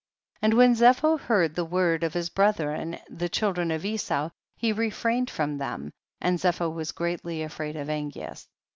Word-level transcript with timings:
20. 0.39 0.45
And 0.51 0.57
when 0.57 0.73
Zepho 0.73 1.19
heard 1.19 1.53
the 1.53 1.63
words 1.63 2.03
of 2.03 2.15
his 2.15 2.31
brethren 2.31 2.97
the 3.07 3.29
children 3.29 3.69
of 3.69 3.85
Esau 3.85 4.31
he 4.55 4.73
refrained 4.73 5.29
from 5.29 5.59
them, 5.59 5.93
and 6.19 6.39
Zepho 6.39 6.71
was 6.73 6.91
greatly 6.91 7.43
afraid 7.43 7.75
of 7.75 7.87
Angeas. 7.87 8.47